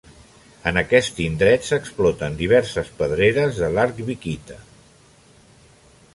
En 0.69 0.79
aquest 0.81 1.19
indret 1.25 1.67
s'exploten 1.67 2.39
diverses 2.39 2.91
pedreres 3.03 3.61
de 3.61 3.71
larvikita. 3.77 4.59